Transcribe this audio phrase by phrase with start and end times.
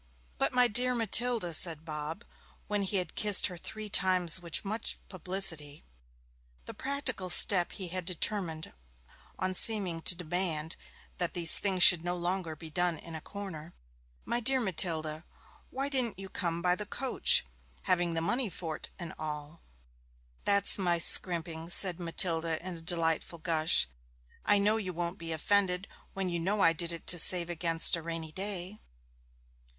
[0.39, 2.25] 'But, my dear Matilda,' said Bob,
[2.65, 5.83] when he had kissed her three times with much publicity
[6.65, 8.73] the practical step he had determined
[9.37, 10.75] on seeming to demand
[11.19, 13.75] that these things should no longer be done in a corner
[14.25, 15.23] 'my dear Matilda,
[15.69, 17.45] why didn't you come by the coach,
[17.83, 19.61] having the money for't and all?'
[20.45, 23.87] 'That's my scrimping!' said Matilda in a delightful gush.
[24.45, 27.95] 'I know you won't be offended when you know I did it to save against
[27.95, 28.79] a rainy day!'